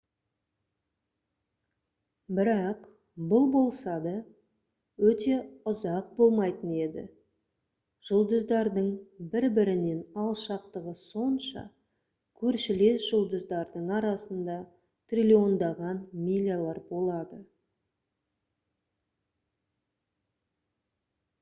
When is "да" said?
4.05-4.13